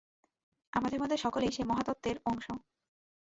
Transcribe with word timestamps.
আমাদের 0.73 0.99
মধ্যে 1.01 1.17
সকলেই 1.17 1.51
সেই 1.51 1.65
মহত্তত্ত্বের 1.67 2.17
অংশ। 2.25 2.45